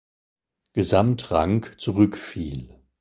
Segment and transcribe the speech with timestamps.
[0.73, 2.75] Gesamtrang zurückfiel.